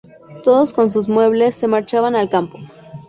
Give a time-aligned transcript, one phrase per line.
[0.43, 2.57] Todos con sus muebles se marchaban al campo.